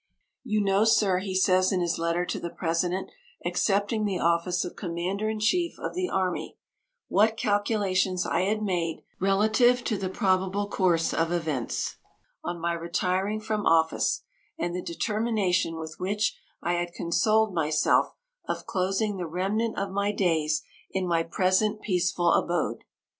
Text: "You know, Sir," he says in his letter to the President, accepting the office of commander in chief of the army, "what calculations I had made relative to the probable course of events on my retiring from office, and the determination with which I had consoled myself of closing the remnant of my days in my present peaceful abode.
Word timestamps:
"You 0.43 0.61
know, 0.63 0.83
Sir," 0.83 1.19
he 1.19 1.35
says 1.35 1.71
in 1.71 1.79
his 1.79 1.99
letter 1.99 2.25
to 2.25 2.39
the 2.39 2.49
President, 2.49 3.11
accepting 3.45 4.03
the 4.03 4.17
office 4.17 4.65
of 4.65 4.75
commander 4.75 5.29
in 5.29 5.39
chief 5.39 5.77
of 5.77 5.93
the 5.93 6.09
army, 6.09 6.57
"what 7.07 7.37
calculations 7.37 8.25
I 8.25 8.41
had 8.45 8.63
made 8.63 9.03
relative 9.19 9.83
to 9.83 9.99
the 9.99 10.09
probable 10.09 10.67
course 10.67 11.13
of 11.13 11.31
events 11.31 11.97
on 12.43 12.59
my 12.59 12.73
retiring 12.73 13.41
from 13.41 13.67
office, 13.67 14.23
and 14.57 14.75
the 14.75 14.81
determination 14.81 15.77
with 15.77 15.97
which 15.99 16.35
I 16.63 16.73
had 16.73 16.93
consoled 16.95 17.53
myself 17.53 18.15
of 18.47 18.65
closing 18.65 19.17
the 19.17 19.27
remnant 19.27 19.77
of 19.77 19.91
my 19.91 20.11
days 20.11 20.63
in 20.89 21.07
my 21.07 21.21
present 21.21 21.79
peaceful 21.79 22.31
abode. 22.33 22.85